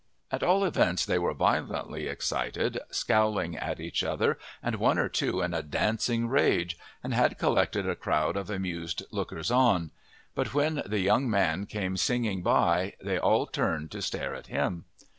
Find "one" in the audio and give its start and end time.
4.77-4.97